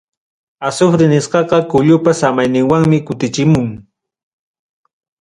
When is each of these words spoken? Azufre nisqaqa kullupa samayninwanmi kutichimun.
Azufre 0.67 1.05
nisqaqa 1.11 1.57
kullupa 1.71 2.11
samayninwanmi 2.19 2.97
kutichimun. 3.05 3.69